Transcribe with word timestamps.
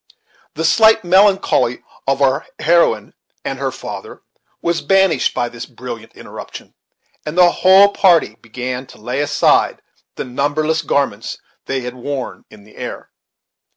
The 0.55 0.65
slight 0.65 1.03
melancholy 1.03 1.83
of 2.07 2.23
our 2.23 2.47
heroine 2.57 3.13
and 3.45 3.59
her 3.59 3.71
father 3.71 4.23
was 4.59 4.81
banished 4.81 5.35
by 5.35 5.47
this 5.47 5.67
brilliant 5.67 6.15
interruption; 6.15 6.73
and 7.23 7.37
the 7.37 7.51
whole 7.51 7.89
party 7.93 8.33
began 8.41 8.87
to 8.87 8.97
lay 8.97 9.19
aside 9.21 9.83
the 10.15 10.25
numberless 10.25 10.81
garments 10.81 11.37
they 11.67 11.81
had 11.81 11.93
worn 11.93 12.45
in 12.49 12.63
the 12.63 12.77
air. 12.77 13.11